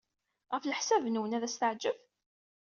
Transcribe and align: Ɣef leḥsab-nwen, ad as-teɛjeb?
Ɣef 0.53 0.63
leḥsab-nwen, 0.65 1.35
ad 1.37 1.43
as-teɛjeb? 1.47 1.97